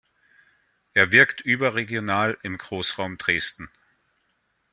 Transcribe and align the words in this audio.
Er 0.95 1.11
wirkt 1.11 1.41
überregional 1.41 2.35
im 2.41 2.57
Großraum 2.57 3.19
Dresden. 3.19 3.69